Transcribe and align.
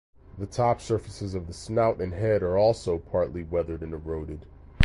The 0.39 0.47
top 0.47 0.81
surfaces 0.81 1.35
of 1.35 1.45
the 1.45 1.53
snout 1.53 2.01
and 2.01 2.11
head 2.11 2.41
are 2.41 2.57
also 2.57 2.97
partly 2.97 3.43
weathered 3.43 3.83
and 3.83 3.93
eroded. 3.93 4.47